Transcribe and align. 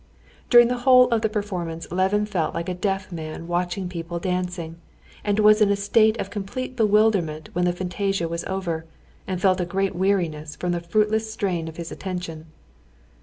During 0.49 0.67
the 0.67 0.79
whole 0.79 1.07
of 1.09 1.21
the 1.21 1.29
performance 1.29 1.91
Levin 1.91 2.25
felt 2.25 2.55
like 2.55 2.67
a 2.67 2.73
deaf 2.73 3.11
man 3.11 3.45
watching 3.47 3.87
people 3.87 4.17
dancing, 4.17 4.77
and 5.23 5.37
was 5.39 5.61
in 5.61 5.69
a 5.69 5.75
state 5.75 6.19
of 6.19 6.31
complete 6.31 6.75
bewilderment 6.75 7.49
when 7.53 7.65
the 7.65 7.71
fantasia 7.71 8.27
was 8.27 8.43
over, 8.45 8.85
and 9.27 9.39
felt 9.39 9.61
a 9.61 9.63
great 9.65 9.93
weariness 9.93 10.55
from 10.55 10.71
the 10.71 10.81
fruitless 10.81 11.31
strain 11.31 11.67
on 11.69 11.75
his 11.75 11.91
attention. 11.91 12.47